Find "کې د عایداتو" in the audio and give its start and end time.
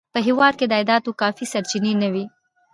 0.59-1.17